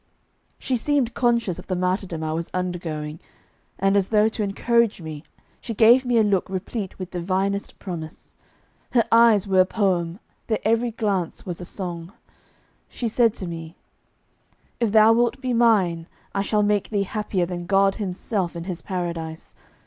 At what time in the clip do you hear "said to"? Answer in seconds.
13.07-13.47